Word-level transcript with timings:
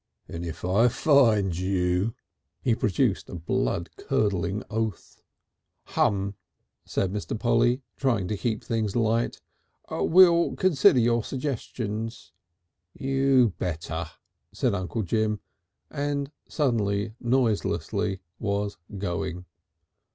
And 0.27 0.43
if 0.43 0.65
I 0.65 0.87
finds 0.87 1.59
you" 1.61 2.15
He 2.63 2.73
produced 2.73 3.29
a 3.29 3.35
blood 3.35 3.91
curdling 3.97 4.63
oath. 4.67 5.21
"H'm," 5.91 6.33
said 6.85 7.13
Mr. 7.13 7.39
Polly, 7.39 7.83
trying 7.97 8.27
to 8.29 8.35
keep 8.35 8.63
things 8.63 8.95
light. 8.95 9.41
"We'll 9.91 10.55
consider 10.55 10.97
your 10.99 11.23
suggestions." 11.23 12.31
"You 12.95 13.53
better," 13.59 14.07
said 14.51 14.73
Uncle 14.73 15.03
Jim, 15.03 15.39
and 15.91 16.31
suddenly, 16.49 17.13
noiselessly, 17.19 18.21
was 18.39 18.77
going. 18.97 19.45